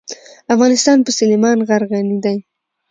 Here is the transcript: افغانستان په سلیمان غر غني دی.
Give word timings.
افغانستان 0.53 0.97
په 1.05 1.11
سلیمان 1.19 1.57
غر 1.67 1.83
غني 1.91 2.17
دی. 2.25 2.37